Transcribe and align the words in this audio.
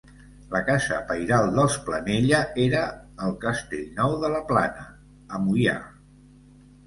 La 0.53 0.59
casa 0.67 0.95
pairal 1.09 1.49
dels 1.57 1.75
Planella 1.89 2.39
era 2.63 2.81
el 3.27 3.35
Castellnou 3.45 4.15
de 4.23 4.31
la 4.37 4.41
Plana, 4.53 4.87
a 5.37 5.43
Moià. 5.45 5.77